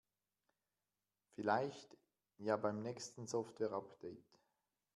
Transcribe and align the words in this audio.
Vielleicht 1.35 1.95
ja 2.39 2.57
beim 2.57 2.81
nächsten 2.81 3.27
Softwareupdate. 3.27 4.17